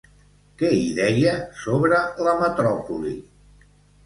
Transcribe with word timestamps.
Què 0.61 0.71
hi 0.77 0.87
deia 0.99 1.33
sobre 1.65 2.01
la 2.29 2.35
metròpoli? 2.41 3.15